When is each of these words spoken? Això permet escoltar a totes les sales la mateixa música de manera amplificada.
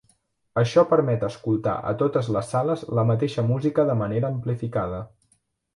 Això 0.61 0.83
permet 0.93 1.25
escoltar 1.27 1.75
a 1.91 1.95
totes 2.01 2.31
les 2.37 2.49
sales 2.55 2.87
la 3.01 3.07
mateixa 3.11 3.47
música 3.53 3.87
de 3.93 4.01
manera 4.05 4.35
amplificada. 4.39 5.07